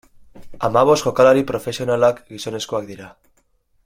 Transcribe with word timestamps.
Hamabost 0.67 1.05
jokalari 1.07 1.45
profesionalak 1.51 2.23
gizonezkoak 2.33 2.89
dira. 2.93 3.11